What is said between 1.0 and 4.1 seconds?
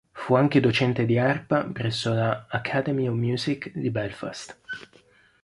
di arpa presso la "Academy of Music" di